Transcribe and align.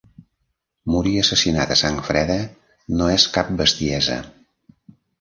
Morir 0.93 1.11
assassinat 1.25 1.75
a 1.77 1.79
sang 1.83 2.01
freda 2.09 2.39
no 2.97 3.13
és 3.21 3.31
cap 3.39 3.55
bestiesa. 3.63 4.21